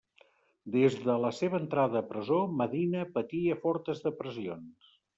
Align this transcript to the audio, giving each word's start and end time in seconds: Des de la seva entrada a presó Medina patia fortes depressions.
Des 0.75 0.97
de 1.03 1.17
la 1.25 1.31
seva 1.41 1.59
entrada 1.65 2.01
a 2.01 2.05
presó 2.15 2.41
Medina 2.65 3.07
patia 3.21 3.63
fortes 3.67 4.07
depressions. 4.11 4.95